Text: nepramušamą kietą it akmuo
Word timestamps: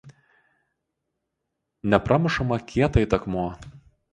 nepramušamą 1.91 2.57
kietą 2.73 2.97
it 3.07 3.13
akmuo 3.19 3.49